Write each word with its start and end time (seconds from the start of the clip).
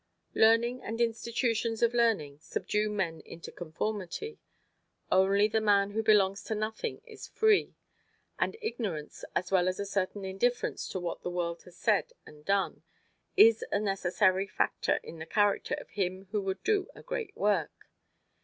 Learning 0.33 0.81
and 0.81 0.99
institutions 0.99 1.83
of 1.83 1.93
learning 1.93 2.39
subdue 2.39 2.89
men 2.89 3.19
into 3.23 3.51
conformity; 3.51 4.39
only 5.11 5.47
the 5.47 5.61
man 5.61 5.91
who 5.91 6.01
belongs 6.01 6.43
to 6.43 6.55
nothing 6.55 7.03
is 7.05 7.27
free; 7.27 7.75
and 8.39 8.57
ignorance, 8.63 9.23
as 9.35 9.51
well 9.51 9.67
as 9.67 9.79
a 9.79 9.85
certain 9.85 10.25
indifference 10.25 10.87
to 10.87 10.99
what 10.99 11.21
the 11.21 11.29
world 11.29 11.61
has 11.65 11.77
said 11.77 12.13
and 12.25 12.45
done, 12.45 12.81
is 13.37 13.63
a 13.71 13.79
necessary 13.79 14.47
factor 14.47 14.99
in 15.03 15.19
the 15.19 15.27
character 15.27 15.75
of 15.75 15.91
him 15.91 16.25
who 16.31 16.41
would 16.41 16.63
do 16.63 16.87
a 16.95 17.03
great 17.03 17.37
work. 17.37 17.87